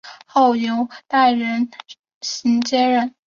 [0.25, 1.69] 后由戴仁
[2.21, 3.13] 行接任。